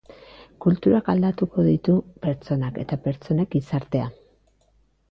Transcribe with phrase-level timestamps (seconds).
[0.65, 4.13] Kulturak aldatuko ditu pertsonak eta pertsonek gizartea.